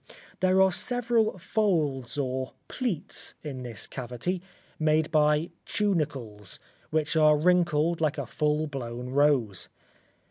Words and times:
There 0.39 0.59
are 0.63 0.71
several 0.71 1.37
folds 1.37 2.17
or 2.17 2.53
pleats 2.67 3.35
in 3.43 3.61
this 3.61 3.85
cavity, 3.85 4.41
made 4.79 5.11
by 5.11 5.51
tunicles, 5.63 6.57
which 6.89 7.15
are 7.15 7.37
wrinkled 7.37 8.01
like 8.01 8.17
a 8.17 8.25
full 8.25 8.65
blown 8.65 9.09
rose. 9.11 9.69